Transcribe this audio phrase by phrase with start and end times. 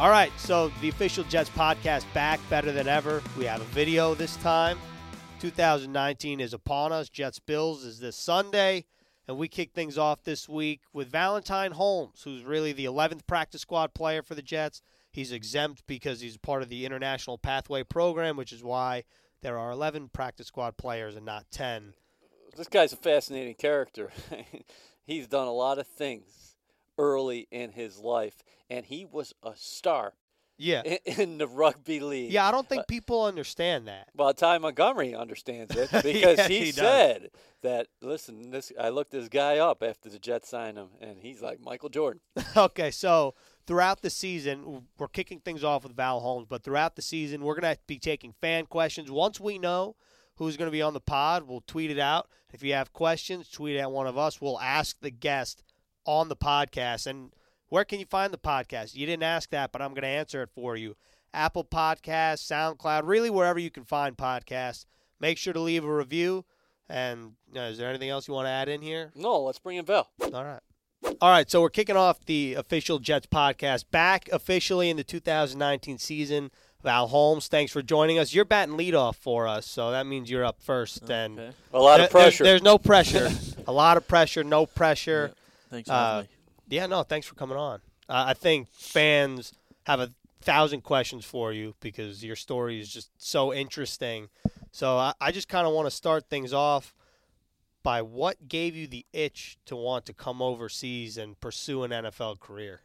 [0.00, 3.22] All right, so the official Jets podcast back better than ever.
[3.36, 4.78] We have a video this time.
[5.40, 7.10] 2019 is upon us.
[7.10, 8.86] Jets Bills is this Sunday,
[9.28, 13.60] and we kick things off this week with Valentine Holmes, who's really the 11th practice
[13.60, 14.80] squad player for the Jets.
[15.12, 19.04] He's exempt because he's part of the International Pathway Program, which is why
[19.42, 21.92] there are 11 practice squad players and not 10.
[22.56, 24.10] This guy's a fascinating character.
[25.04, 26.56] He's done a lot of things
[26.96, 30.14] early in his life, and he was a star
[30.56, 30.82] Yeah.
[30.84, 32.30] in, in the rugby league.
[32.32, 34.08] Yeah, I don't think uh, people understand that.
[34.14, 37.30] Well, Ty Montgomery understands it because Yes, he, he said
[37.62, 37.88] that.
[38.00, 41.60] Listen, this I looked this guy up after the Jets signed him, and he's like
[41.60, 42.20] Michael Jordan.
[42.56, 43.34] Okay, so
[43.66, 47.58] throughout the season, we're kicking things off with Val Holmes, but throughout the season, we're
[47.60, 49.10] going to be taking fan questions.
[49.10, 49.94] Once we know
[50.36, 52.28] who's going to be on the pod, we'll tweet it out.
[52.52, 54.40] If you have questions, tweet at one of us.
[54.40, 55.62] We'll ask the guest
[56.04, 57.06] on the podcast.
[57.06, 57.32] And
[57.70, 58.94] where can you find the podcast?
[58.94, 60.96] You didn't ask that, but I'm going to answer it for you.
[61.32, 64.84] Apple Podcasts, SoundCloud, really wherever you can find podcasts.
[65.20, 66.44] Make sure to leave a review.
[66.88, 69.12] And is there anything else you want to add in here?
[69.14, 70.10] No, let's bring in Val.
[70.34, 70.60] All right.
[71.20, 75.98] All right, so we're kicking off the official Jets podcast back officially in the 2019
[75.98, 76.50] season.
[76.82, 78.34] Val Holmes, thanks for joining us.
[78.34, 81.08] You're batting leadoff for us, so that means you're up first.
[81.10, 82.44] And A lot of pressure.
[82.44, 83.30] There's, there's no pressure.
[83.66, 85.32] a lot of pressure, no pressure.
[85.70, 86.39] Thanks for having Uh.
[86.70, 87.80] Yeah, no, thanks for coming on.
[88.08, 89.52] Uh, I think fans
[89.84, 94.28] have a thousand questions for you because your story is just so interesting.
[94.72, 96.94] So I, I just kind of want to start things off
[97.82, 102.40] by what gave you the itch to want to come overseas and pursue an NFL
[102.40, 102.80] career?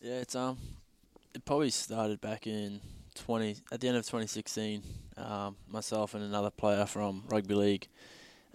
[0.00, 0.58] Yeah, it's um,
[1.34, 2.80] it probably started back in
[3.14, 4.82] twenty at the end of 2016.
[5.16, 7.88] Um, myself and another player from rugby league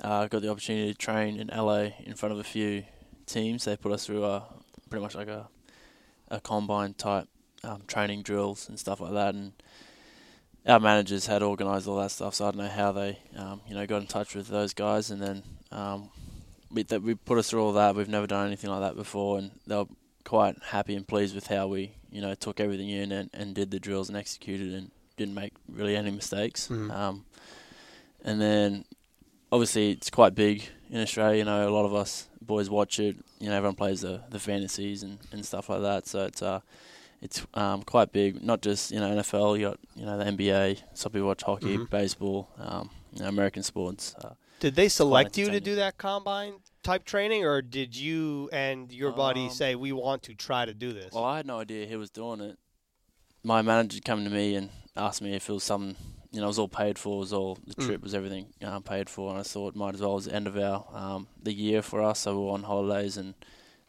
[0.02, 2.84] uh, got the opportunity to train in LA in front of a few
[3.26, 3.66] teams.
[3.66, 4.44] They put us through a
[4.92, 5.47] pretty much like a
[6.30, 7.28] a combine type
[7.64, 9.53] um, training drills and stuff like that, and
[10.67, 12.35] our managers had organised all that stuff.
[12.35, 15.09] So I don't know how they um, you know got in touch with those guys,
[15.09, 16.09] and then um,
[16.72, 17.96] we that we put us through all that.
[17.96, 19.85] We've never done anything like that before, and they were
[20.24, 23.72] quite happy and pleased with how we, you know, took everything in and, and did
[23.72, 26.68] the drills and executed and didn't make really any mistakes.
[26.68, 26.91] Mhm.
[26.91, 27.25] Um,
[28.24, 28.85] and then
[29.51, 31.40] obviously it's quite big in Australia.
[31.40, 33.16] You know, a lot of us boys watch it.
[33.40, 36.06] You know, everyone plays the, the fantasies and, and stuff like that.
[36.07, 36.59] So it's uh,
[37.22, 38.44] it's um, quite big.
[38.44, 39.57] Not just you know NFL.
[39.57, 40.81] You got you know the NBA.
[40.94, 41.90] Some people watch hockey, Mhm.
[41.90, 44.13] baseball, um, you know, American sports.
[44.24, 48.91] Uh, Did they select you to do that combine type training, or did you and
[48.91, 51.13] your buddy Um, say we want to try to do this?
[51.13, 52.57] Well, I had no idea he was doing it.
[53.44, 55.96] My manager came to me and asked me if it was something,
[56.31, 57.86] you know, it was all paid for, it was all the Mm.
[57.86, 60.36] trip was everything um, paid for, and I thought might as well it was the
[60.36, 63.34] end of our um, the year for us, so we were on holidays, and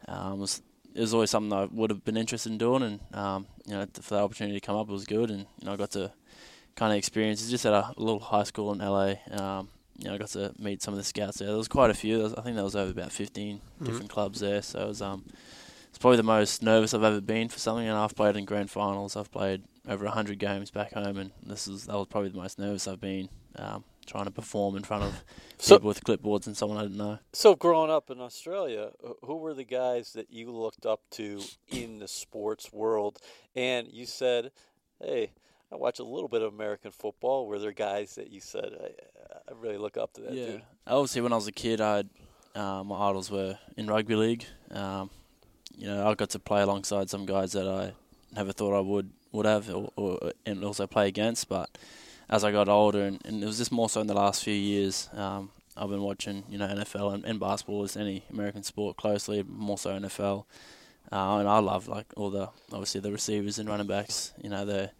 [0.07, 0.61] um, it was
[0.95, 3.85] it was always something I would have been interested in doing, and um, you know,
[4.01, 6.11] for the opportunity to come up, it was good, and you know, I got to
[6.75, 7.49] kind of experience.
[7.49, 9.15] Just at a little high school in LA.
[9.31, 11.47] Um, you know, I got to meet some of the scouts there.
[11.49, 12.17] There was quite a few.
[12.19, 13.85] Was, I think there was over about 15 Mhm.
[13.85, 14.61] different clubs there.
[14.63, 15.23] So it was um,
[15.93, 17.87] it's probably the most nervous I've ever been for something.
[17.87, 19.15] And I've played in grand finals.
[19.15, 22.57] I've played over 100 games back home, and this is that was probably the most
[22.57, 25.23] nervous I've been um, trying to perform in front of
[25.59, 27.19] So- people with clipboards and someone I didn't know.
[27.31, 28.89] So, growing up in Australia,
[29.23, 33.19] who were the guys that you looked up to in the sports world?
[33.55, 34.51] And you said,
[34.99, 35.33] "Hey,
[35.71, 39.51] I watch a little bit of American football." Were there guys that you said, "I,
[39.51, 40.63] I really look up to that dude"?
[40.87, 42.05] Obviously, when I was a kid, I
[42.55, 44.45] uh, my idols were in rugby league.
[44.71, 45.11] Um,
[45.77, 47.93] you know, I got to play alongside some guys that I
[48.35, 51.49] never thought I would would have, or, or and also play against.
[51.49, 51.69] But
[52.29, 54.53] as I got older, and, and it was just more so in the last few
[54.53, 58.97] years, um, I've been watching, you know, NFL and, and basketball as any American sport
[58.97, 60.45] closely, more so NFL.
[61.11, 64.33] Uh, and I love like all the obviously the receivers and running backs.
[64.41, 64.91] You know, their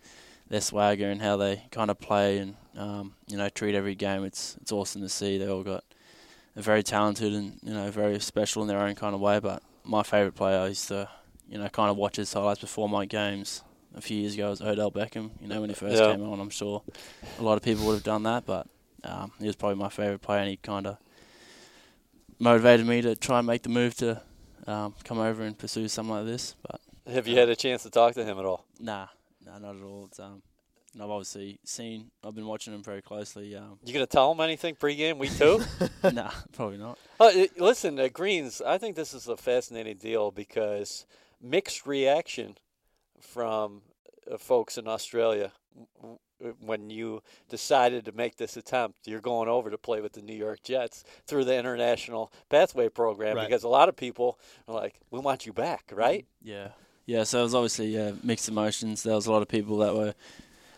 [0.50, 4.24] their swagger and how they kind of play and um, you know treat every game.
[4.24, 5.38] It's it's awesome to see.
[5.38, 5.84] They all got
[6.56, 9.40] very talented and you know very special in their own kind of way.
[9.40, 11.10] But my favourite player I used to
[11.50, 13.64] you know kind of watch his highlights before my games
[13.96, 15.32] a few years ago was Odell Beckham.
[15.42, 16.12] You know when he first Yeah.
[16.12, 16.82] came on, I'm sure
[17.40, 18.68] a lot of people would have done that, but
[19.04, 20.98] um, he was probably my favourite player, and he kind of
[22.40, 24.22] motivated me to try and make the move to
[24.66, 26.56] um, come over and pursue something like this.
[26.62, 26.82] But
[27.12, 28.66] Have you had a chance to talk to him at all?
[28.80, 29.08] nah,
[29.46, 30.06] nah, not at all.
[30.10, 30.42] It's um,
[31.00, 32.12] I've obviously seen.
[32.24, 33.56] I've been watching him very closely.
[33.56, 35.62] Um, You gonna tell him anything pregame, week two?
[36.12, 36.98] nah, probably not.
[37.20, 41.06] Uh, listen, uh, Greens, I think this is a fascinating deal because
[41.42, 42.58] mixed reaction
[43.20, 43.82] from
[44.32, 45.52] uh, folks in Australia
[46.60, 49.08] when you decided to make this attempt.
[49.08, 53.38] You're going over to play with the New York Jets through the International Pathway Program
[53.38, 53.48] Right.
[53.48, 54.38] because a lot of people
[54.68, 56.26] are like, "We want you back," right?
[56.42, 56.70] Yeah,
[57.06, 59.04] Yeah, so it was obviously yeah, mixed emotions.
[59.04, 60.14] There was a lot of people that were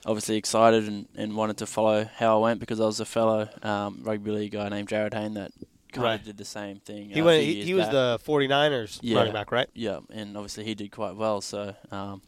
[0.05, 3.49] obviously excited and, and wanted to follow how I went because I was a fellow
[3.63, 5.51] um, rugby league guy named Jarryd Hayne that
[5.91, 6.19] kind Right.
[6.19, 7.09] of did the same thing.
[7.09, 7.43] He uh, went.
[7.43, 7.91] He, he was back.
[7.93, 9.17] the 49ers Yeah.
[9.17, 9.69] running back, right?
[9.73, 11.41] Yeah, and obviously he did quite well.
[11.41, 12.21] So, um,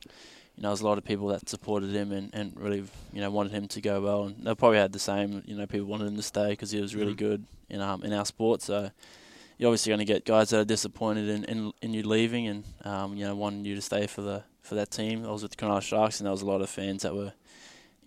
[0.56, 2.83] you know, there's a lot of people that supported him and, and really,
[3.13, 4.24] you know, wanted him to go well.
[4.24, 6.81] And they probably had the same, you know, people wanted him to stay because he
[6.81, 7.18] was really Mhm.
[7.18, 8.62] good in um, in our sport.
[8.62, 8.89] So,
[9.59, 12.63] you're obviously going to get guys that are disappointed in, in, in you leaving and,
[12.85, 15.25] um, you know, wanting you to stay for the for that team.
[15.25, 17.31] I was with the Cronulla Sharks, and there was a lot of fans that were,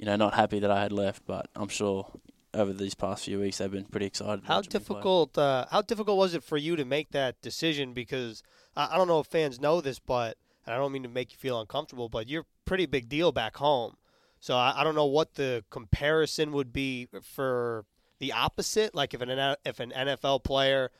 [0.01, 1.27] you know, not happy that I had left.
[1.27, 2.07] But I'm sure
[2.55, 4.45] over these past few weeks they've been pretty excited.
[4.47, 4.79] How watching me play.
[4.97, 5.39] difficult?
[5.39, 7.93] Uh, how difficult was it for you to make that decision?
[7.93, 8.43] Because
[8.75, 11.33] I, I don't know if fans know this, but and I don't mean to make
[11.33, 13.97] you feel uncomfortable, but you're a pretty big deal back home.
[14.41, 17.85] So I, I don't know what the comparison would be for
[18.21, 18.95] the opposite.
[18.95, 20.91] Like if an if an NFL player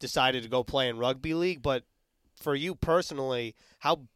[0.00, 1.84] decided to go play in rugby league, but
[2.34, 4.08] for you personally, how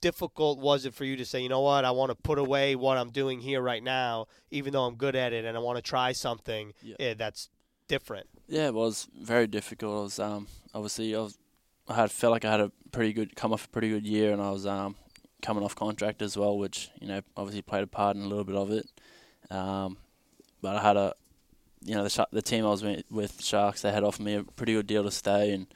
[0.00, 2.74] difficult was it for you to say, you know what, I want to put away
[2.76, 5.76] what I'm doing here right now, even though I'm good at it, and I want
[5.76, 7.14] to try something Yeah.
[7.14, 7.48] that's
[7.88, 8.26] different.
[8.48, 9.96] Yeah, it was very difficult.
[9.98, 11.38] I was um, obviously I was
[11.88, 14.32] I had felt like I had a pretty good come off a pretty good year,
[14.32, 14.96] and I was um,
[15.42, 18.44] coming off contract as well, which you know obviously played a part in a little
[18.44, 18.88] bit of it.
[19.50, 19.96] Um,
[20.62, 21.14] but I had a
[21.84, 24.34] you know the Shark- the team I was with, with Sharks they had offered me
[24.34, 25.66] a pretty good deal to stay, and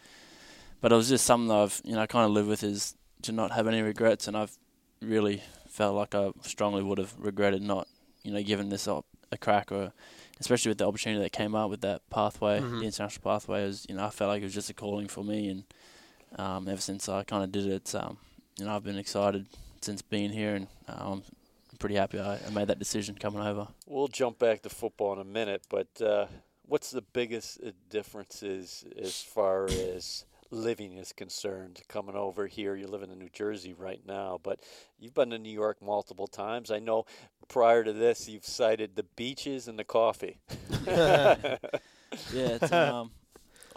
[0.81, 3.33] but it was just something that I've you know kind of lived with is to
[3.33, 4.57] not have any regrets, and I've
[5.01, 7.89] really felt like I strongly would have regretted not
[8.23, 9.93] you know giving this up a crack or
[10.41, 12.81] especially with the opportunity that came up with that pathway, Mhm.
[12.81, 13.63] the international pathway.
[13.63, 15.65] Is you know I felt like it was just a calling for me, and
[16.39, 18.19] um, ever since I kind of did it, um,
[18.59, 19.47] you know I've been excited
[19.81, 21.23] since being here, and um,
[21.73, 23.69] I'm pretty happy I, I made that decision coming over.
[23.87, 26.27] We'll jump back to football in a minute, but uh,
[26.67, 31.83] what's the biggest uh, differences as far as living is concerned?
[31.89, 34.61] Coming over here, you're living in New Jersey right now, but
[34.99, 36.71] you've been to New York multiple times.
[36.71, 37.07] I know
[37.49, 40.39] prior to this, you've cited the beaches and the coffee.
[42.33, 43.13] Yeah, it's, um,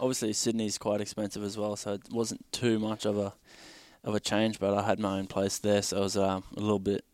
[0.00, 3.34] obviously Sydney's quite expensive as well, so it wasn't too much of a
[4.02, 4.58] of a change.
[4.58, 7.04] But I had my own place there, so it was um, a little bit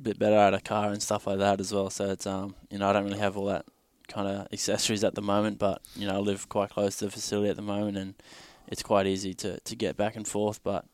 [0.00, 0.36] bit better.
[0.36, 1.90] I had a car and stuff like that as well.
[1.90, 3.66] So it's um, you know I don't really have all that
[4.08, 7.10] kind of accessories at the moment, but you know I live quite close to the
[7.10, 8.14] facility at the moment, and
[8.68, 10.62] it's quite easy to, to get back and forth.
[10.62, 10.84] But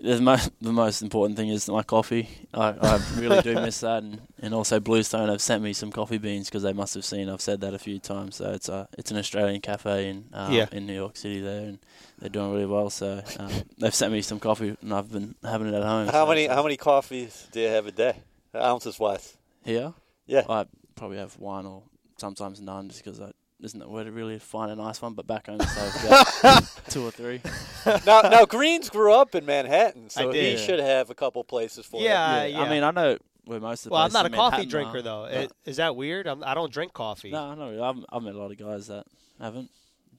[0.00, 2.28] the most the most important thing is my coffee.
[2.54, 6.18] I, I really do miss that, and, and also Bluestone have sent me some coffee
[6.18, 8.36] beans because they must have seen I've said that a few times.
[8.36, 10.66] So it's a it's an Australian cafe in um, Yeah.
[10.72, 11.78] in New York City there, and
[12.18, 12.88] they're doing really well.
[12.90, 16.06] So um, they've sent me some coffee, and I've been having it at home.
[16.06, 18.16] how so many uh, how many coffees do you have a day?
[18.54, 19.36] Ounces wise?
[19.64, 19.92] here?
[20.26, 20.42] Yeah.
[20.48, 21.82] I probably have one or
[22.16, 23.32] sometimes none, just because I
[23.62, 25.14] isn't it where to really find a nice one.
[25.14, 27.40] But back home, so I've got two or three.
[28.06, 30.58] now, now Greens grew up in Manhattan, so I he did.
[30.60, 32.44] should have a couple places for Yeah.
[32.44, 32.56] him.
[32.56, 34.32] Uh, I mean, I know where most of the Well, I'm places not a in
[34.34, 35.22] coffee Manhattan drinker are, though.
[35.30, 36.26] but- It, is that weird?
[36.26, 37.30] I'm, I don't drink coffee.
[37.30, 37.80] No, no, really.
[37.82, 39.04] I've, I've met a lot of guys that
[39.40, 39.70] haven't.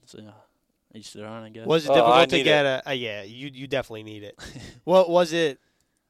[0.06, 0.30] So yeah,
[0.94, 1.66] each their own, I guess.
[1.66, 2.88] Was it Oh, I difficult to need get a?
[2.88, 4.38] Uh, yeah, you you definitely need it.
[4.84, 5.58] what was it?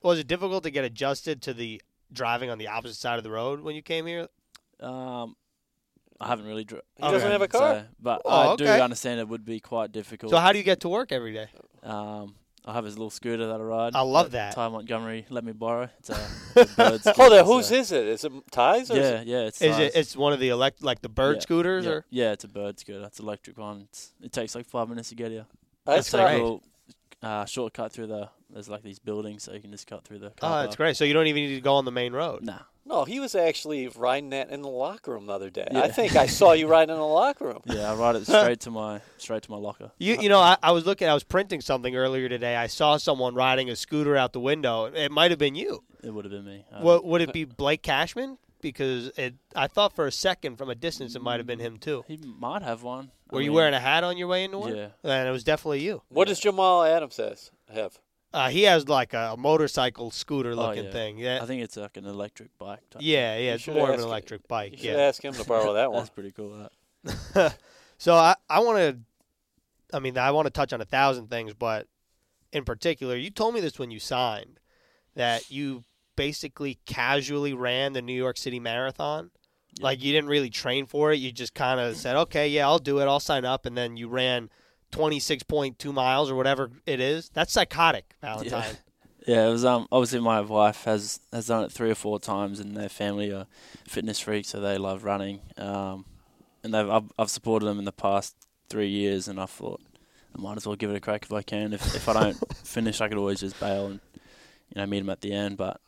[0.03, 1.81] Was it difficult to get adjusted to the
[2.13, 4.27] driving on the opposite side of the road when you came here?
[4.81, 5.37] Um,
[6.21, 6.65] I haven't really.
[6.65, 7.81] Dri- He doesn't have a car?
[7.81, 8.81] so- but Oh, I do okay.
[8.81, 10.31] understand it would be quite difficult.
[10.31, 11.49] So how do you get to work every day?
[11.83, 13.95] Um, I have his little scooter that I ride.
[13.95, 14.55] I love that.
[14.55, 15.91] Ty Montgomery let me borrow.
[15.99, 16.19] It's a,
[16.57, 16.73] it's
[17.07, 18.07] a bird Hold on, whose so- is it?
[18.07, 18.91] Is it Ty's?
[18.91, 19.27] Or is Yeah, it?
[19.27, 19.39] yeah.
[19.41, 19.93] It's Is it?
[19.95, 22.05] It's one of the elect like the bird Yeah, scooters yeah, or?
[22.11, 23.05] yeah, it's a bird scooter.
[23.05, 23.83] It's an electric one.
[23.91, 25.47] It's, it takes like five minutes to get here.
[25.87, 26.41] I That's It's saw- like great.
[26.41, 26.63] a little
[27.23, 28.29] uh, shortcut through the.
[28.51, 30.29] There's like these buildings, so you can just cut through the.
[30.29, 30.77] Oh, Car that's park.
[30.77, 30.97] great.
[30.97, 32.45] So you don't even need to go on the main road.
[32.45, 35.67] Nah, No, he was actually riding that in the locker room the other day.
[35.75, 37.63] I think I saw you riding in the locker room.
[37.65, 39.91] yeah, I ride it straight to my straight to my locker.
[39.99, 42.57] You you know I, I was looking I was printing something earlier today.
[42.57, 44.85] I saw someone riding a scooter out the window.
[44.87, 45.83] It might have been you.
[46.03, 46.67] It would have been me.
[46.71, 48.37] Uh, What would it be Blake Cashman?
[48.61, 51.79] Because it I thought for a second from a distance it might have been him
[51.79, 52.05] too.
[52.07, 53.11] He might have one.
[53.31, 54.75] I Were you wearing a hat on your way into work?
[54.77, 54.89] Yeah.
[55.03, 56.03] And it was definitely you.
[56.09, 57.99] What does Jamal Adams has have?
[58.35, 60.93] Uh, he has like a motorcycle scooter looking Oh, yeah.
[60.93, 61.19] thing.
[61.19, 61.39] Yeah.
[61.41, 62.81] I think it's like an electric bike.
[62.91, 64.73] Type yeah, yeah, it's more of an electric You bike.
[64.73, 64.97] should Yeah.
[64.97, 66.01] ask him to borrow that one.
[66.01, 66.69] That's pretty cool.
[67.05, 67.57] That.
[67.99, 68.99] so I, I want to,
[69.97, 71.87] I mean, I want to touch on a thousand things, but
[72.53, 74.59] in particular, you told me this when you signed
[75.15, 75.85] that you
[76.17, 79.31] basically casually ran the New York City Marathon.
[79.79, 79.85] Yeah.
[79.85, 81.17] Like you didn't really train for it.
[81.21, 83.05] You just kind of said, okay, yeah, I'll do it.
[83.07, 83.65] I'll sign up.
[83.65, 84.51] And then you ran
[84.95, 87.31] 26.2 miles or whatever it is.
[87.35, 88.77] That's psychotic, Valentine.
[89.27, 92.61] Yeah, it was um obviously my wife has has done it three or four times,
[92.61, 93.47] and their family are
[93.89, 95.41] fitness freaks, so they love running.
[95.57, 96.05] Um,
[96.63, 98.35] and they've I've, I've supported them in the past
[98.69, 99.81] three years, and I thought
[100.37, 101.73] I might as well give it a crack if I can.
[101.73, 104.01] If if I don't finish, I could always just bail and
[104.75, 105.57] you know meet them at the end.
[105.57, 105.81] But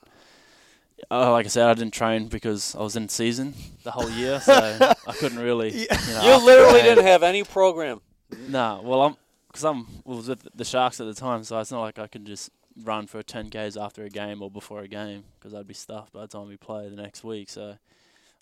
[1.11, 3.53] uh, like I said, I didn't train because I was in season
[3.85, 4.55] the whole year, so
[5.07, 5.83] I couldn't really.
[5.83, 8.01] You, know, You literally didn't have any program.
[8.31, 9.17] Nah, well, I'm
[9.49, 12.25] because I'm was with the Sharks at the time, so it's not like I can
[12.25, 12.51] just
[12.85, 16.13] run for 10 k's after a game or before a game because I'd be stuffed
[16.13, 17.49] by the time we play the next week.
[17.49, 17.79] So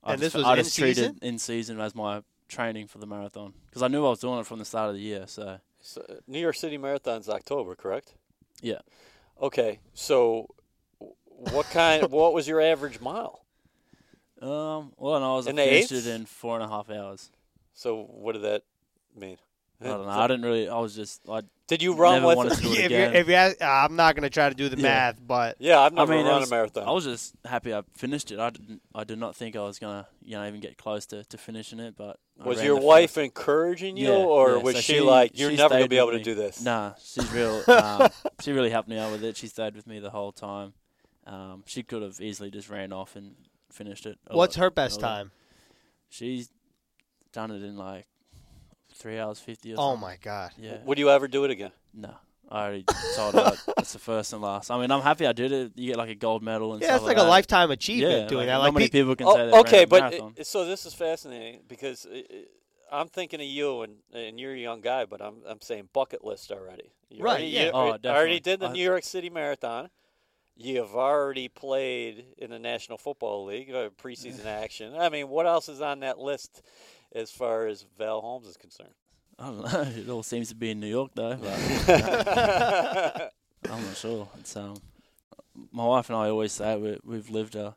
[0.03, 1.19] I And just, this was I in just treated season?
[1.23, 4.47] in season as my training for the marathon because I knew I was doing it
[4.47, 5.25] from the start of the year.
[5.27, 8.15] So So, uh, New York City Marathon's October, correct?
[8.61, 8.81] Yeah.
[9.41, 10.49] Okay, so
[11.27, 12.11] what kind?
[12.11, 13.45] what was your average mile?
[14.43, 16.91] um, well, no, I was I In the finished it in four and a half
[16.91, 17.31] hours.
[17.73, 18.63] So what did that
[19.17, 19.39] mean?
[19.83, 20.09] I don't know.
[20.11, 20.69] I didn't really.
[20.69, 21.21] I was just.
[21.29, 22.57] I Did you run Never with?
[22.57, 23.13] to do it if, again.
[23.13, 24.83] you if you ask, I'm not going to try to do the Yeah.
[24.83, 26.89] math, but Yeah, I've I never mean, run was- a marathon.
[26.89, 28.39] I was just happy I finished it.
[28.39, 28.81] I didn't.
[28.95, 31.81] I did not think I was gonna, you know, even get close to, to finishing
[31.81, 31.97] it.
[31.97, 34.63] But I was ran your the wife first- encourage,ing you, Yeah, or yeah.
[34.63, 36.25] was So she, she- like, "You're she never gonna stayed be able with to me.
[36.25, 36.63] do this"?
[36.63, 37.63] Nah, she's real.
[37.69, 38.09] Um,
[38.41, 39.37] she really helped me out with it.
[39.37, 40.73] She stayed with me the whole time.
[41.27, 43.35] Um, she could have easily just ran off and
[43.71, 44.19] finished it.
[44.29, 45.09] a what's lot her best earlier.
[45.17, 45.31] time?
[46.09, 46.49] She's
[47.33, 48.07] done it in like
[49.05, 49.71] three hours fifty.
[49.73, 50.01] Or Oh something.
[50.01, 50.53] my god.
[50.59, 50.79] Yeah.
[50.87, 51.73] Would you ever do it again?
[51.93, 52.15] No.
[52.51, 54.71] I already told her that's the first and last.
[54.71, 55.73] I mean, I'm happy I did it.
[55.77, 57.27] You get like a gold medal and Yeah, stuff it's like that.
[57.27, 58.53] a lifetime achievement yeah, doing like, that.
[58.53, 60.87] Not Like many pe- people can say Oh, they ran okay, but it, so this
[60.87, 62.45] is fascinating because i i
[62.93, 66.23] I'm thinking of you, and and you're a young guy, but I'm I'm saying bucket
[66.25, 66.93] list already.
[67.11, 67.65] You Right, Already, yeah.
[67.67, 68.41] You Oh, already definitely.
[68.41, 69.91] did the I- New York City Marathon.
[70.57, 74.95] You've already played in the National Football League, uh, preseason action.
[74.97, 76.63] I mean, what else is on that list
[77.15, 78.95] as far as Val Holmes is concerned?
[79.39, 79.81] I don't know.
[79.83, 81.37] It all seems to be in New York though.
[81.87, 84.29] But I'm not sure.
[84.39, 84.77] It's um,
[85.73, 87.75] my wife and I always say we we've lived a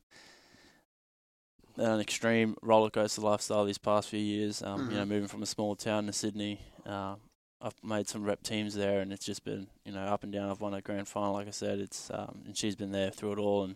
[1.77, 4.62] an extreme roller coaster lifestyle these past few years.
[4.63, 5.08] Um, you know, Mhm.
[5.10, 6.60] moving from a small town to Sydney.
[6.86, 7.22] Um,
[7.62, 10.50] I've made some rep teams there, and it's just been you know up and down.
[10.50, 11.79] I've won a grand final, like I said.
[11.79, 13.75] It's um, and she's been there through it all, and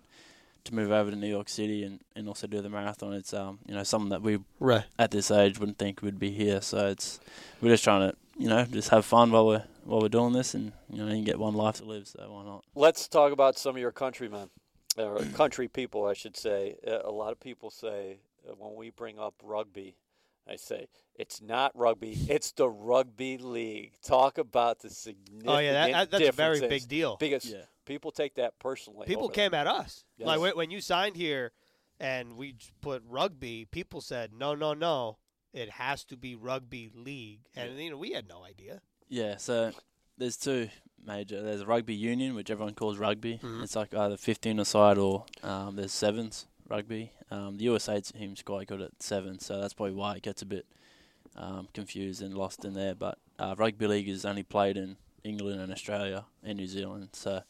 [0.65, 3.59] to move over to New York City and, and also do the marathon, it's um
[3.67, 4.85] you know something that we right.
[4.99, 6.61] at this age wouldn't think we'd be here.
[6.61, 7.19] So it's
[7.61, 10.53] we're just trying to you know just have fun while we're while we're doing this,
[10.53, 12.63] and you know you get one life to live, so why not?
[12.75, 14.49] Let's talk about some of your countrymen,
[14.97, 16.75] or country people, I should say.
[16.85, 19.95] Uh, a lot of people say uh, when we bring up rugby,
[20.47, 23.93] I say it's not rugby; it's the rugby league.
[24.03, 27.17] Talk about the significant Oh yeah, that, that, that's a very big deal.
[27.17, 29.05] because Yeah, people take that personally.
[29.07, 29.45] People over there.
[29.49, 30.03] came at us.
[30.19, 30.39] Like Yes.
[30.39, 31.51] when, when you signed here,
[31.99, 33.65] and we put rugby.
[33.65, 35.17] People said, "No, no, no,
[35.53, 38.81] it has to be rugby league." And you know, we had no idea.
[39.09, 39.37] yeah.
[39.37, 39.71] So
[40.17, 40.69] there's two
[41.05, 41.41] major.
[41.41, 43.39] There's a rugby union, which everyone calls rugby.
[43.41, 43.63] Mhm.
[43.63, 47.11] It's like either 15 a side or um, there's sevens rugby.
[47.29, 50.45] Um, the USA team's quite good at seven, so that's probably why it gets a
[50.45, 50.65] bit
[51.35, 52.93] um, confused and lost in there.
[52.95, 57.41] But uh, rugby league is only played in England and Australia and New Zealand, so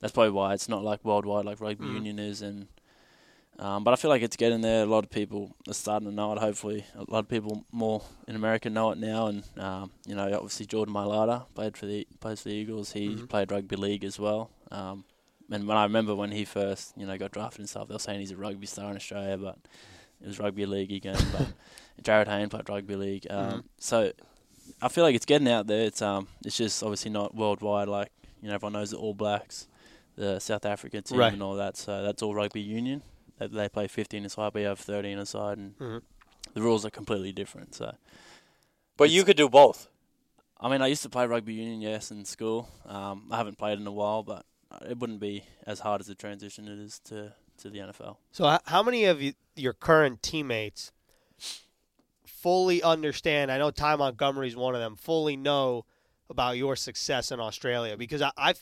[0.00, 1.92] that's probably why it's not like worldwide like rugby Mhm.
[1.94, 2.42] union is.
[2.42, 2.68] And
[3.58, 4.84] um, but I feel like it's getting there.
[4.84, 6.38] A lot of people are starting to know it.
[6.38, 9.26] Hopefully, a lot of people more in America know it now.
[9.26, 12.92] And um, you know, obviously Jordan Mailata played for the plays for the Eagles.
[12.92, 13.28] He Mhm.
[13.28, 14.50] played rugby league as well.
[14.70, 15.04] Um,
[15.50, 17.98] and when I remember when he first, you know, got drafted and stuff, they were
[17.98, 19.56] saying he's a rugby star in Australia, but
[20.20, 21.18] it was rugby league again.
[21.32, 21.48] But
[22.04, 23.26] Jarryd Hayne played rugby league.
[23.28, 23.64] Um, Mhm.
[23.78, 24.12] So
[24.82, 25.84] I feel like it's getting out there.
[25.86, 27.88] It's um, it's just obviously not worldwide.
[27.88, 28.10] Like
[28.42, 29.66] you know, everyone knows the All Blacks,
[30.16, 31.32] the South African team, Right.
[31.32, 31.76] and all that.
[31.76, 33.02] So that's all rugby union.
[33.38, 36.02] They, they play 15 aside, we have 13 aside, and Mhm.
[36.54, 37.74] the rules are completely different.
[37.74, 37.94] So
[38.96, 39.88] But you could do both.
[40.60, 42.68] I mean, I used to play rugby union, yes, in school.
[42.84, 44.44] Um, I haven't played in a while, but
[44.88, 48.16] it wouldn't be as hard as the transition it is to, to the NFL.
[48.32, 50.90] So, h- how many of you, your current teammates
[52.42, 53.50] fully understand?
[53.50, 54.96] I know Ty Montgomery's one of them.
[54.96, 55.84] Fully know
[56.30, 58.54] about your success in Australia because I, I,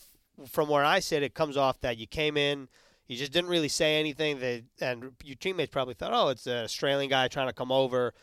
[0.47, 2.69] from where I sit, it comes off that you came in,
[3.07, 4.39] you just didn't really say anything.
[4.39, 8.13] That and your teammates probably thought, oh, it's an Australian guy trying to come over,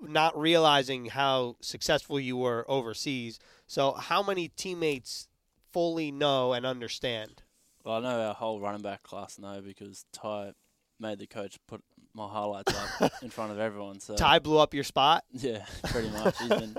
[0.00, 3.38] not realizing how successful you were overseas.
[3.66, 5.28] So, how many teammates
[5.72, 7.42] fully know and understand?
[7.82, 10.52] Well, I know our whole running back class know because Ty
[10.98, 11.82] made the coach put
[12.16, 14.00] my highlights up in front of everyone.
[14.00, 15.24] So Ty blew up your spot.
[15.32, 16.38] Yeah, pretty much.
[16.38, 16.76] He's been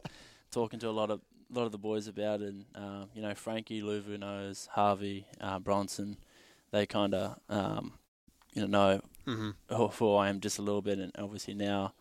[0.52, 2.50] talking to a lot of lot of the boys about it.
[2.54, 6.18] And, um, you know, Frankie Luvu knows, Harvey, uh, Bronson.
[6.72, 7.94] They kind of, um,
[8.54, 9.76] you know, know Mm-hmm.
[9.76, 11.94] who, who I am just a little bit, and obviously now.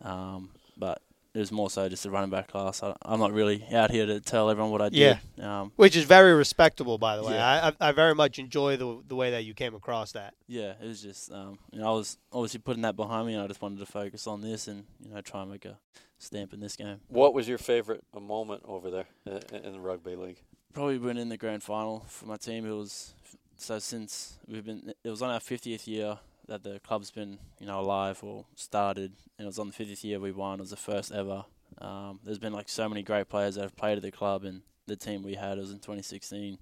[0.00, 1.02] Um, but
[1.38, 2.82] it was more so just a running back class.
[2.82, 5.20] I, I'm not really out here to tell everyone what I did.
[5.40, 7.34] Um, Which is very respectable, by the way.
[7.34, 7.72] Yeah.
[7.80, 10.34] I, I I very much enjoy the the way that you came across that.
[10.48, 13.42] yeah, it was just, um, you know, I was obviously putting that behind me, and
[13.42, 15.78] I just wanted to focus on this and, you know, try and make a
[16.18, 16.98] stamp in this game.
[17.06, 20.42] What was your favorite uh, moment over there in, in the rugby league?
[20.74, 22.66] probably winning the grand final for my team.
[22.66, 23.14] It was
[23.56, 26.18] so since we've been, it was on our 50th year
[26.48, 30.02] that the club's been, you know, alive or started, and it was on the 50th
[30.02, 30.58] year we won.
[30.58, 31.44] It was the first ever.
[31.80, 34.62] Um, there's been like so many great players that have played at the club, and
[34.86, 36.58] the team we had was in 2016.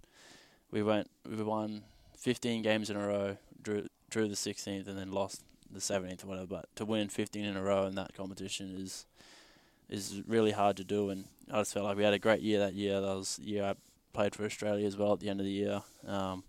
[0.70, 1.84] We went, we won
[2.18, 6.28] 15 games in a row, drew drew the 16th, and then lost the 17th or
[6.28, 6.46] whatever.
[6.46, 9.06] But to win 15 in a row in that competition is
[9.88, 12.58] is really hard to do, and I just felt like we had a great year
[12.58, 13.00] that year.
[13.00, 13.74] That was the year I
[14.12, 15.82] played for Australia as well at the end of the year.
[16.06, 16.42] Um,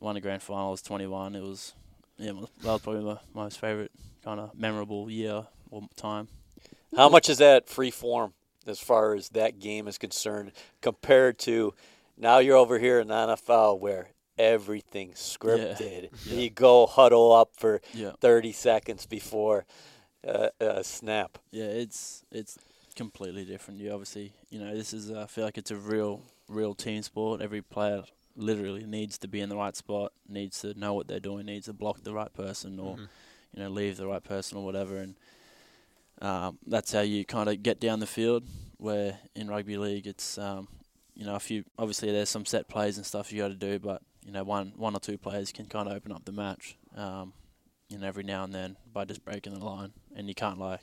[0.00, 0.68] won a grand final.
[0.68, 1.36] I was 21.
[1.36, 1.74] It was
[2.18, 2.36] yeah, that
[2.72, 3.90] was probably my most favourite
[4.24, 6.28] kind of memorable year or time.
[6.96, 8.32] How much is that free form
[8.66, 11.74] as far as that game is concerned compared to
[12.16, 14.08] now you're over here in the NFL where
[14.38, 16.08] everything's scripted.
[16.24, 16.34] Yeah.
[16.34, 19.64] You go huddle up for Yeah, 30 seconds before
[20.26, 21.38] uh, a snap.
[21.50, 22.58] yeah, it's it's
[22.96, 23.80] completely different.
[23.80, 27.02] You obviously, you know, this is uh, I feel like it's a real real team
[27.02, 27.40] sport.
[27.40, 28.02] Every player
[28.38, 31.66] literally needs to be in the right spot, needs to know what they're doing, needs
[31.66, 33.08] to block the right person or Mhm.
[33.54, 35.16] you know leave the right person or whatever, and
[36.20, 38.44] um, that's how you kind of get down the field.
[38.78, 40.68] Where in rugby league, it's um,
[41.14, 43.78] you know, if you obviously there's some set plays and stuff you got to do,
[43.78, 46.76] but you know, one one or two players can kind of open up the match.
[46.96, 47.32] Um,
[47.88, 50.80] you know, every now and then by just breaking the line, and you can't like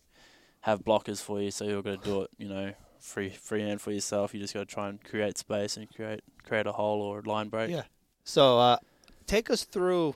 [0.62, 2.32] have blockers for you, so you're going to do it.
[2.38, 2.74] You know,
[3.06, 4.34] free free hand for yourself.
[4.34, 7.50] You just got to try and create space and create create a hole or line
[7.50, 7.70] break.
[7.70, 7.84] Yeah.
[8.24, 8.78] So uh,
[9.28, 10.16] take us through,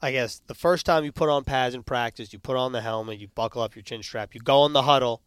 [0.00, 2.80] I guess, the first time you put on pads in practice, you put on the
[2.80, 5.22] helmet, you buckle up your chin strap, you go in the huddle,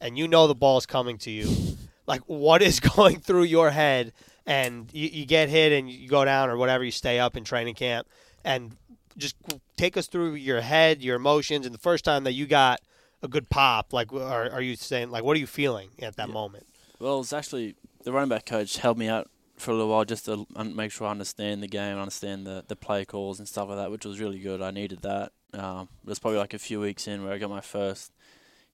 [0.00, 1.48] and you know the ball's coming to you.
[2.06, 4.12] Like, what is going through your head?
[4.44, 7.44] And you, you get hit and you go down or whatever, you stay up in
[7.44, 8.08] training camp.
[8.44, 8.76] And
[9.16, 9.36] just
[9.76, 12.80] take us through your head, your emotions, and the first time that you got
[13.22, 13.92] a good pop.
[13.92, 16.34] Like, are, are you saying, like, what are you feeling at that Yeah.
[16.34, 16.66] moment?
[16.98, 20.24] Well, it's actually the running back coach helped me out for a little while just
[20.26, 23.78] to make sure I understand the game, understand the, the play calls and stuff like
[23.78, 24.62] that, which was really good.
[24.62, 25.32] I needed that.
[25.52, 28.12] Um, it was probably like a few weeks in where I got my first,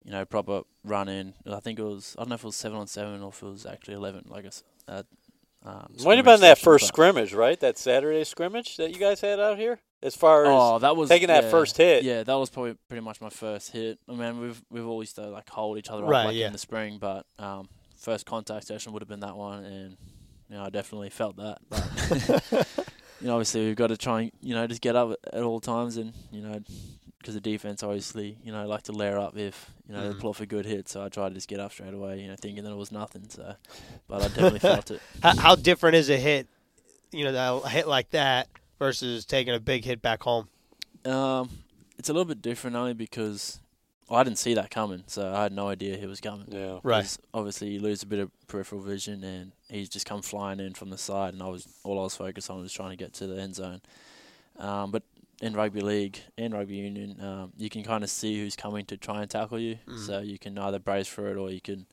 [0.05, 1.35] you know, proper run in.
[1.51, 3.42] I think it was I don't know if it was seven on seven or if
[3.42, 4.27] it was actually eleven.
[4.29, 5.03] Like I s- uh,
[5.64, 7.59] um, Might have scrimmage been that first scrimmage, right?
[7.59, 9.81] That Saturday scrimmage that you guys had out here?
[10.02, 12.04] As far as Oh, that was taking that yeah, first hit.
[12.04, 13.98] Yeah, that was probably pretty much my first hit.
[14.09, 16.46] I mean, we've we've always to like hold each other up Right, like yeah.
[16.48, 19.96] in the spring, but um, first contact session would have been that one, and
[20.50, 21.59] you know I definitely felt that.
[21.68, 22.66] But
[23.20, 25.61] you know, obviously we've got to try and you know just get up at all
[25.61, 26.61] times, and you know
[27.18, 30.12] because the defense obviously you know like to layer up if you know Mhm.
[30.14, 32.20] they pull off a good hit, so I tried to just get up straight away,
[32.20, 33.28] you know, thinking that it was nothing.
[33.30, 33.54] So,
[34.09, 35.00] but I definitely felt it.
[35.22, 36.46] How, how different is a hit,
[37.12, 38.46] you know, that- a hit like that
[38.79, 40.49] versus taking a big hit back home?
[41.05, 41.51] Um,
[41.99, 43.61] it's a little bit different only because
[44.11, 46.47] I didn't see that coming, so I had no idea he was coming.
[46.49, 46.79] Yeah.
[46.83, 47.17] right.
[47.35, 50.91] Obviously, you lose a bit of peripheral vision, and he's just come flying in from
[50.91, 53.27] the side, and I was all I was focused on was trying to get to
[53.27, 53.81] the end zone.
[54.59, 55.03] Um, but
[55.43, 58.97] in rugby league and rugby union, um, you can kind of see who's coming to
[58.97, 59.79] try and tackle you.
[59.87, 60.07] Mhm.
[60.07, 61.87] So you can either brace for it, or you can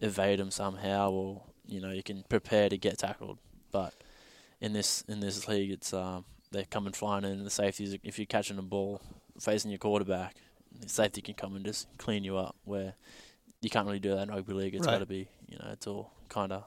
[0.00, 3.38] evade them somehow, or you know you can prepare to get tackled.
[3.72, 3.94] But
[4.60, 7.44] in this in this league, it's um, they're coming flying in.
[7.44, 9.00] The safeties, if you're catching a ball
[9.40, 10.36] facing your quarterback,
[10.80, 12.56] the safety can come and just clean you up.
[12.64, 12.94] Where
[13.60, 14.74] you can't really do that in rugby league.
[14.74, 14.94] It's Right.
[14.94, 16.64] got to be, you know, it's all kind of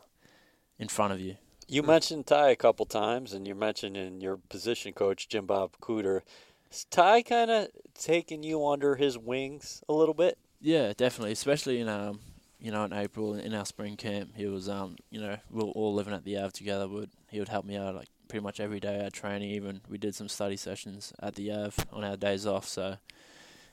[0.77, 1.37] in front of you.
[1.67, 5.77] You mentioned Ty a couple times, and you mentioned in your position coach, Jim Bob
[5.81, 6.21] Cooter.
[6.69, 10.37] Is Ty kind of taking you under his wings a little bit?
[10.59, 11.31] Yeah, definitely.
[11.31, 12.19] Especially in um,
[12.59, 15.69] you know, in April in our spring camp, he was um, you know, we were
[15.71, 16.87] all living at the Av together.
[16.89, 19.49] Would he would help me out like pretty much every day at training.
[19.51, 22.67] Even we did some study sessions at the Av on our days off.
[22.67, 22.97] So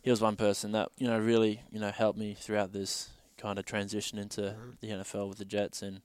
[0.03, 3.59] he was one person that you know really you know helped me throughout this kind
[3.59, 4.81] of transition into Mhm.
[4.81, 6.01] the NFL with the Jets, and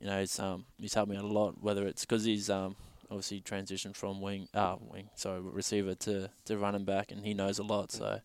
[0.00, 1.62] you know he's um he's helped me out a lot.
[1.62, 2.76] Whether it's because he's um
[3.10, 7.58] obviously transitioned from wing ah wing sorry receiver to to running back, and he knows
[7.58, 7.92] a lot.
[7.92, 8.20] So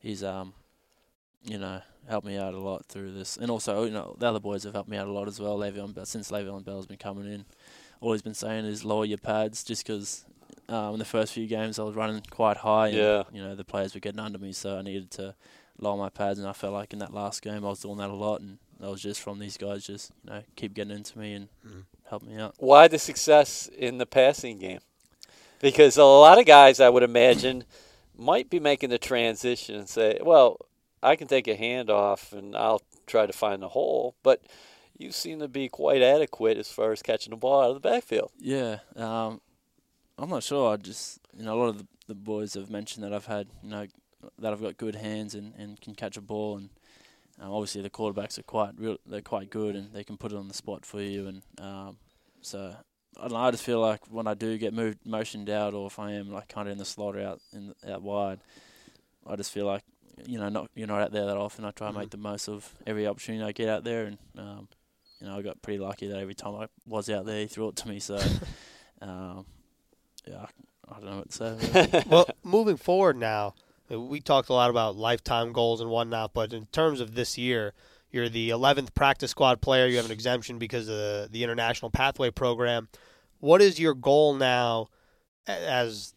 [0.00, 0.54] he's um
[1.44, 4.40] you know helped me out a lot through this, and also you know the other
[4.40, 5.58] boys have helped me out a lot as well.
[5.58, 7.44] Le'Veon Bell since Le'Veon Bell's been coming in,
[8.00, 10.24] all he's been saying is lower your pads, just because.
[10.66, 13.24] Um, in the first few games, I was running quite high, and Yeah.
[13.32, 15.34] you know the players were getting under me, so I needed to
[15.78, 16.38] lower my pads.
[16.38, 18.56] And I felt like in that last game, I was doing that a lot, and
[18.80, 21.84] that was just from these guys, just you know, keep getting into me and Mhm.
[22.08, 22.54] help me out.
[22.58, 24.80] Why the success in the passing game?
[25.60, 27.64] Because a lot of guys, I would imagine,
[28.16, 30.58] might be making the transition and say, "Well,
[31.04, 34.42] I can take a handoff and I'll try to find the hole," but
[34.98, 37.88] you seem to be quite adequate as far as catching the ball out of the
[37.88, 38.30] backfield.
[38.38, 39.40] Yeah, um,
[40.18, 40.72] I'm not sure.
[40.72, 43.48] I just you know a lot of the, the boys have mentioned that I've had
[43.62, 43.86] you know
[44.38, 46.70] that I've got good hands and, and can catch a ball, and
[47.40, 48.98] um, obviously the quarterbacks are quite real.
[49.06, 51.98] They're quite good and they can put it on the spot for you, and um,
[52.40, 52.74] so
[53.16, 53.38] I don't know.
[53.38, 56.30] I just feel like when I do get moved, motioned out, or if I am
[56.30, 58.40] like kind of in the slot or out in out wide,
[59.26, 59.82] I just feel like
[60.26, 61.64] you know not you're not out there that often.
[61.64, 62.00] I try and Mhm.
[62.00, 64.68] make the most of every opportunity I get out there, and um,
[65.20, 67.68] you know I got pretty lucky that every time I was out there, he threw
[67.68, 67.98] it to me.
[68.00, 68.16] So
[69.02, 69.46] um,
[70.26, 70.46] yeah,
[70.88, 72.04] I, I don't know what to say.
[72.08, 73.54] well, moving forward now,
[73.92, 77.36] uh, we talked a lot about lifetime goals and whatnot, but in terms of this
[77.36, 77.72] year,
[78.10, 79.86] you're the 11th practice squad player.
[79.86, 82.88] You have an exemption because of the, the International Pathway Program.
[83.40, 84.88] What is your goal now
[85.46, 86.14] as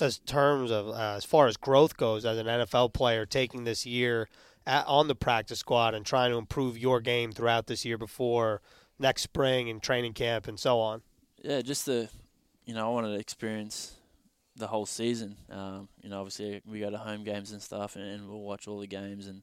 [0.00, 3.86] as terms of uh, as far as growth goes as an NFL player taking this
[3.86, 4.28] year
[4.66, 8.60] at, on the practice squad and trying to improve your game throughout this year before
[8.98, 11.02] next spring and training camp and so on?
[11.42, 12.08] Yeah, just the,
[12.64, 13.94] you know, I wanted to experience
[14.56, 15.36] the whole season.
[15.50, 18.68] Um, you know, obviously we go to home games and stuff, and, and we'll watch
[18.68, 19.42] all the games and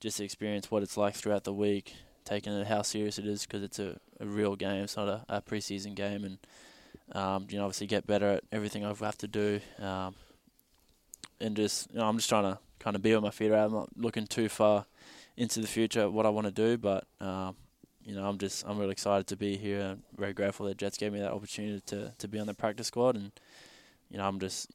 [0.00, 3.62] just experience what it's like throughout the week, taking it how serious it is because
[3.62, 4.84] it's a, a real game.
[4.84, 6.38] It's not a, a preseason game, and
[7.12, 10.14] um, you know, obviously get better at everything I have to do, um,
[11.40, 13.52] and just you know, I'm just trying to kind of be on my feet.
[13.52, 14.86] I'm not looking too far
[15.36, 17.56] into the future what I want to do, but um,
[18.04, 20.96] you know, I'm just I'm really excited to be here and very grateful that Jets
[20.96, 23.32] gave me that opportunity to to be on the practice squad and
[24.10, 24.70] you know, I'm just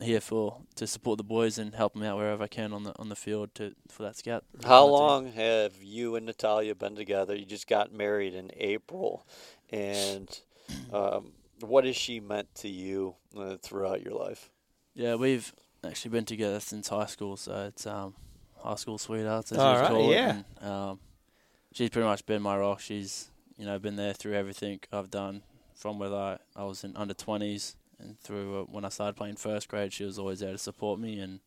[0.00, 2.92] here for to support the boys and help them out wherever I can on the
[2.98, 4.44] on the field to for that scout.
[4.64, 7.34] How long have you and Natalia been together?
[7.34, 9.26] You just got married in April,
[9.70, 10.28] and
[10.92, 14.50] um, what has she meant to you uh, throughout your life?
[14.94, 15.52] Yeah, we've
[15.84, 18.14] actually been together since high school, so it's um
[18.56, 20.38] high school sweethearts as All you right, call yeah.
[20.38, 20.44] it.
[20.60, 21.00] And, um,
[21.72, 22.80] she's pretty much been my rock.
[22.80, 25.42] She's you know been there through everything I've done
[25.74, 29.36] from whether I, I was in under twenties and through uh, when I started playing
[29.36, 29.92] first grade.
[29.92, 31.40] She was always there to support me, and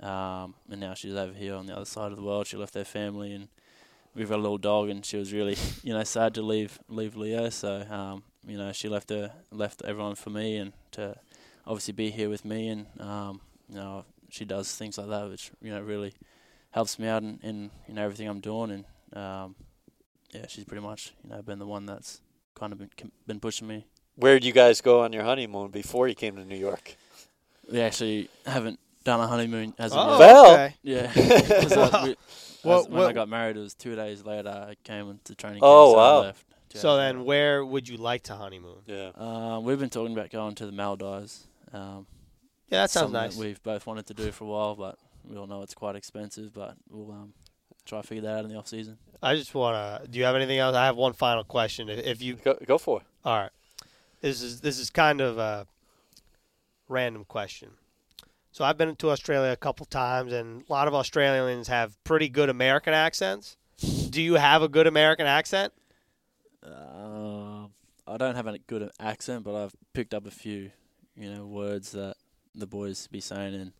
[0.00, 2.46] um, and now she's over here on the other side of the world.
[2.46, 3.48] She left her family, and
[4.14, 7.16] we've got a little dog, and she was really you know sad to leave leave
[7.16, 7.50] Leo.
[7.50, 11.16] So um, you know she left her left everyone for me, and to
[11.66, 15.50] obviously be here with me, and um, you know she does things like that, which
[15.62, 16.12] you know really
[16.70, 18.70] helps me out in, in you know everything I'm doing,
[19.12, 19.54] and um,
[20.32, 22.20] yeah, she's pretty much you know been the one that's
[22.54, 22.90] kind of been
[23.26, 23.86] been pushing me.
[24.16, 26.96] Where did you guys go on your honeymoon before you came to New York?
[27.70, 30.18] We actually haven't done a honeymoon as of Oh, yet.
[30.18, 30.74] Well- okay.
[30.82, 31.12] Yeah,
[31.60, 32.16] 'cause I- we-
[32.62, 34.50] Well, as- when well- I got married, it was two days later.
[34.50, 35.60] I came into training.
[35.62, 36.32] Oh, camp, so I wow.
[36.70, 38.78] Left two So then, where would you like to honeymoon?
[38.86, 39.10] Yeah.
[39.16, 41.46] Um, we've been talking about going to the Maldives.
[41.72, 42.06] Um,
[42.68, 43.36] Yeah, that sounds something nice.
[43.36, 46.52] we've both wanted to do for a while, but we all know it's quite expensive.
[46.54, 47.32] But we'll um,
[47.86, 48.98] try to figure that out in the off season.
[49.22, 50.08] I just want to.
[50.08, 50.74] Do you have anything else?
[50.76, 51.88] I have one final question.
[51.88, 53.06] If, if you, Go, go for it.
[53.24, 53.50] all right,
[54.20, 55.66] this is this is kind of a
[56.88, 57.70] random question.
[58.52, 62.28] So I've been to Australia a couple times, and a lot of Australians have pretty
[62.28, 63.56] good American accents.
[64.10, 65.72] Do you have a good American accent?
[66.64, 67.70] Um,
[68.06, 70.70] I don't have a good accent, but I've picked up a few,
[71.16, 72.16] you know, words that
[72.54, 73.72] the boys be saying, and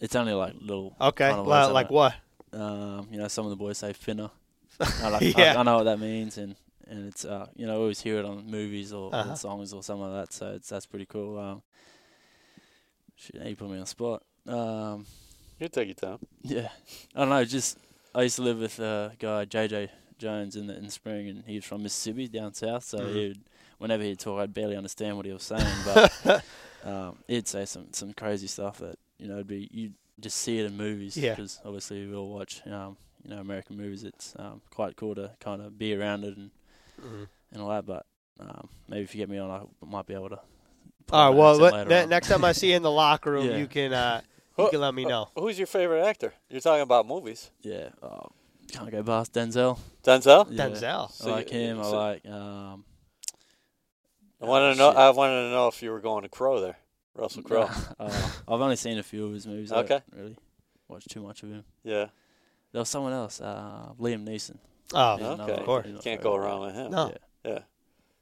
[0.00, 0.96] it's only like little.
[1.00, 2.14] Okay, kind of words I like what?
[2.52, 4.30] Um, you know, some of the boys say finna.
[4.80, 5.54] I, like, Yeah.
[5.56, 6.56] I, I know what that means, and
[6.88, 9.34] and it's uh, you know, I always hear it on movies or, or Uh-huh.
[9.34, 10.32] songs or something like that.
[10.32, 11.38] So it's that's pretty cool.
[11.38, 11.62] Um,
[13.16, 14.22] shit, you put me on the spot.
[14.46, 15.06] Um,
[15.58, 16.18] You take your time.
[16.42, 16.68] yeah,
[17.14, 17.44] I don't know.
[17.44, 17.78] Just
[18.14, 21.56] I used to live with a guy JJ Jones in the in spring, and he
[21.56, 22.84] was from Mississippi down south.
[22.84, 23.12] So Mhm.
[23.14, 23.40] he'd
[23.78, 26.44] whenever he'd talk, I'd barely understand what he was saying, but
[26.84, 30.58] um, he'd say some some crazy stuff that you know it'd be you just see
[30.58, 31.16] it in movies.
[31.16, 31.34] Yeah.
[31.34, 34.04] Because obviously we all watch um, you know American movies.
[34.04, 36.50] It's um, quite cool to kind of be around it and
[37.02, 37.28] Mhm.
[37.52, 37.84] and all that.
[37.86, 38.06] But
[38.40, 40.40] um, maybe if you get me on, I might be able to.
[41.06, 41.54] put All on right.
[41.56, 43.56] an Well, let, ne- next time I see you in the locker room, Yeah.
[43.58, 44.20] you can uh,
[44.56, 45.28] you Who- can let me know.
[45.36, 46.32] Who's your favorite actor?
[46.48, 47.50] You're talking about movies.
[47.62, 48.28] yeah, oh,
[48.78, 49.78] can't go past Denzel.
[50.02, 50.46] Denzel.
[50.50, 50.68] Yeah.
[50.68, 51.26] Denzel.
[51.26, 51.80] I like you- him.
[51.80, 52.84] I like um.
[54.40, 54.90] I wanted oh, to know.
[54.90, 54.98] shit.
[54.98, 56.76] I wanted to know if you were going to Crow there,
[57.14, 57.68] Russell Crowe.
[57.98, 59.72] uh, I've only seen a few of his movies.
[59.72, 60.00] I Okay.
[60.10, 60.36] don't really
[60.88, 61.64] watch too much of him.
[61.82, 62.06] yeah.
[62.72, 64.58] There was someone else, uh, Liam Neeson.
[64.92, 65.34] Oh, He's Okay.
[65.34, 65.86] another- Of course.
[65.86, 66.90] he's Can't go around with him.
[66.90, 67.12] No.
[67.44, 67.50] Yeah.
[67.52, 67.58] Yeah.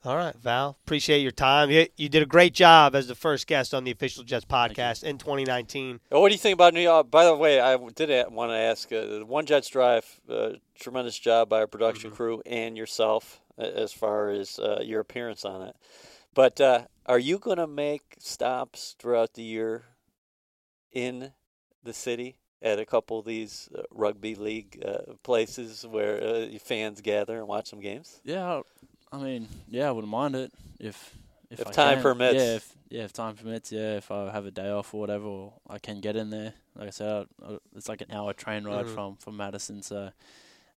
[0.05, 0.77] All right, Val.
[0.85, 1.71] Appreciate your time.
[1.71, 5.05] You, you did a great job as the first guest on the official Jets podcast
[5.05, 6.01] in 2019.
[6.11, 7.09] Oh, What do you think about New York?
[7.09, 10.21] By the way, I did want to ask uh, One Jets Drive.
[10.29, 12.15] Uh, tremendous job by our production Mhm.
[12.17, 15.77] crew and yourself as far as uh, your appearance on it.
[16.35, 19.85] But uh, are you going to make stops throughout the year
[20.91, 21.33] in
[21.85, 27.01] the city at a couple of these uh, rugby league uh, places where uh, fans
[27.03, 28.21] gather and watch some games?
[28.25, 28.63] Yeah,
[29.13, 31.15] I mean, yeah, I wouldn't mind it if
[31.51, 32.03] if, If I time can.
[32.03, 32.35] permits.
[32.35, 33.71] Yeah, if, yeah, if time permits.
[33.71, 36.55] Yeah, if I have a day off or whatever, or I can get in there.
[36.75, 38.95] Like I said, I, it's like an hour train ride Mhm.
[38.95, 40.11] from from Madison, so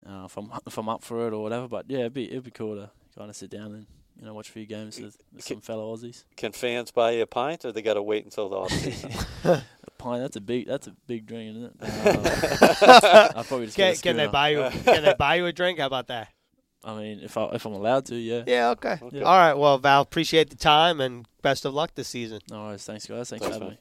[0.07, 1.67] uh, if I'm if I'm up for it or whatever.
[1.69, 3.85] But yeah, it'd be it'd be cool to kind of sit down and
[4.19, 6.23] you know, watch a few games with, with some fellow Aussies.
[6.37, 9.11] Can fans buy you a pint, or they got to wait until the off season?
[9.43, 11.73] A pint, that's a big, that's a big drink, isn't it?
[11.81, 14.69] Um, I'll probably just Can, get a can they buy you?
[14.85, 15.79] Can they buy you a drink?
[15.79, 16.29] How about that?
[16.85, 18.43] I mean, if I if I'm allowed to, yeah.
[18.45, 18.69] Yeah.
[18.71, 18.97] Okay.
[19.01, 19.21] Okay.
[19.23, 19.55] All right.
[19.55, 22.39] Well, Val, appreciate the time and best of luck this season.
[22.49, 22.85] No worries.
[22.85, 23.29] Thanks, guys.
[23.29, 23.77] Thanks, Thanks, for having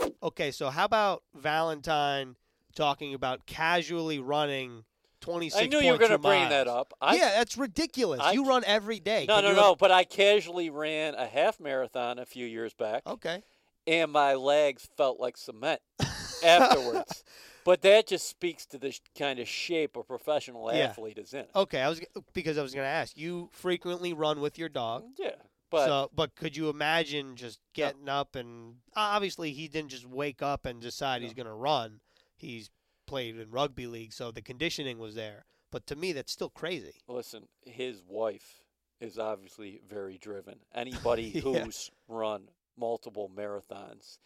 [0.00, 0.08] man.
[0.08, 0.14] me.
[0.24, 0.50] Okay.
[0.50, 2.34] So how about Valentine
[2.74, 4.82] talking about casually running
[5.20, 5.62] twenty six?
[5.62, 6.92] I knew you were going to bring that up.
[7.00, 8.20] I, yeah, that's ridiculous.
[8.20, 9.26] I- you run every day.
[9.28, 9.74] No, Can no, you- no.
[9.76, 13.40] But I casually ran a half marathon a few years back, Okay.
[13.86, 15.80] and my legs felt like cement
[16.44, 17.22] afterwards.
[17.68, 20.84] But that just speaks to the sh- kind of shape a professional Yeah.
[20.86, 21.44] athlete is in.
[21.54, 21.82] Okay.
[21.82, 22.00] I was
[22.32, 23.14] because I was going to ask.
[23.14, 25.02] You frequently run with your dog.
[25.04, 25.34] Mm, yeah,
[25.70, 30.40] but so, but could you imagine just getting up and obviously he didn't just wake
[30.40, 32.00] up and decide he's going to run.
[32.38, 32.70] He's
[33.06, 35.44] played in rugby league, so the conditioning was there.
[35.70, 36.94] But to me, that's still crazy.
[37.06, 38.62] listen, his wife
[38.98, 40.60] is obviously very driven.
[40.74, 41.42] Anybody Yeah.
[41.42, 44.16] who's run multiple marathons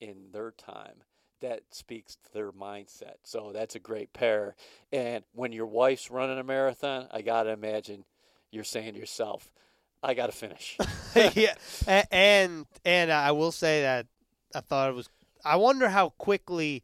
[0.00, 1.02] in their time,
[1.40, 3.16] that speaks to their mindset.
[3.22, 4.54] So that's a great pair.
[4.92, 8.04] And when your wife's running a marathon, I gotta imagine
[8.50, 9.50] you're saying to yourself,
[10.02, 10.76] "I gotta finish."
[11.34, 11.54] yeah,
[12.10, 14.06] and and I will say that
[14.54, 15.08] I thought it was.
[15.44, 16.82] I wonder how quickly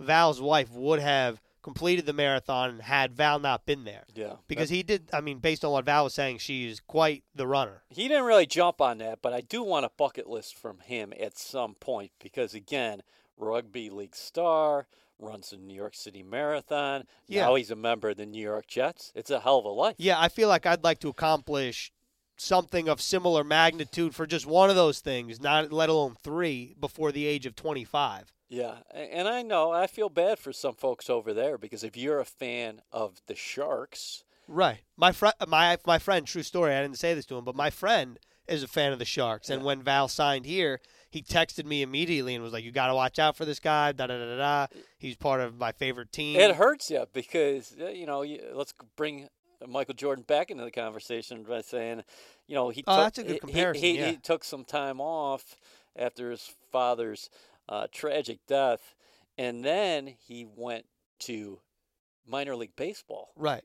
[0.00, 4.04] Val's wife would have completed the marathon had Val not been there.
[4.14, 5.08] yeah, Because he did.
[5.12, 7.82] I mean, based on what Val was saying, she's quite the runner.
[7.88, 11.12] He didn't really jump on that, but I do want a bucket list from him
[11.18, 13.02] at some point because again,
[13.36, 14.86] rugby league star
[15.18, 17.04] runs the New York City Marathon.
[17.26, 17.42] Yeah.
[17.46, 19.12] Now he's a member of the New York Jets.
[19.14, 19.94] It's a hell of a life.
[19.98, 21.92] Yeah, I feel like I'd like to accomplish
[22.36, 27.12] something of similar magnitude for just one of those things, not let alone three, before
[27.12, 28.32] the age of 25.
[28.48, 32.20] Yeah, and I know I feel bad for some folks over there because if you're
[32.20, 34.80] a fan of the Sharks, Right.
[34.96, 36.74] My friend, my my friend, true story.
[36.74, 38.18] I didn't say this to him, but my friend
[38.48, 40.80] is a fan of the Sharks, and when Val signed here,
[41.12, 43.92] he texted me immediately and was like, "You got to watch out for this guy."
[43.92, 44.66] Da da da da.
[44.98, 46.40] He's part of my favorite team.
[46.40, 49.28] it hurts you because uh, you know let's bring
[49.68, 52.02] Michael Jordan back into the conversation by saying,
[52.48, 54.10] you know, he Oh, took, that's a good he- comparison, He, he, yeah.
[54.10, 55.56] he took some time off
[55.94, 57.30] after his father's
[57.68, 58.94] uh, tragic death,
[59.38, 60.86] and then he went
[61.20, 61.60] to
[62.26, 63.32] minor league baseball.
[63.36, 63.62] Right.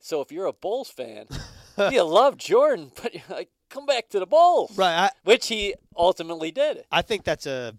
[0.00, 1.26] So if you're a Bulls fan,
[1.92, 4.94] you love Jordan, but you're like, come back to the Bulls, Right.
[5.06, 6.84] I, which he ultimately did.
[6.90, 7.74] I think that's a.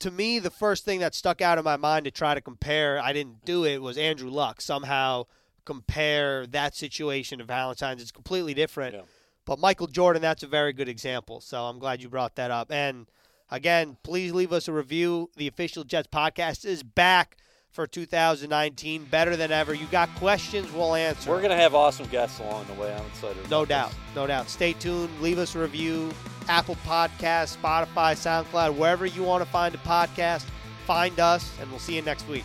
[0.00, 2.98] To me, the first thing that stuck out in my mind to try to compare,
[2.98, 4.62] I didn't do it, was Andrew Luck.
[4.62, 5.24] Somehow
[5.66, 8.00] compare that situation to Valentine's.
[8.00, 8.94] It's completely different.
[8.94, 9.02] Yeah.
[9.44, 11.40] But Michael Jordan, that's a very good example.
[11.40, 12.72] So I'm glad you brought that up.
[12.72, 13.06] And
[13.50, 15.28] again, please leave us a review.
[15.36, 17.36] The official Jets podcast is back
[17.70, 19.74] for 2019, better than ever.
[19.74, 21.30] You got questions, we'll answer.
[21.30, 22.92] We're gonna have awesome guests along the way.
[22.94, 23.48] I'm excited.
[23.50, 23.90] No doubt.
[23.90, 23.98] this.
[24.14, 24.48] No doubt.
[24.48, 25.10] Stay tuned.
[25.20, 26.10] Leave us a review.
[26.48, 30.44] Apple Podcast, Spotify, SoundCloud, wherever you want to find a podcast,
[30.84, 32.44] find us, and we'll see you next week.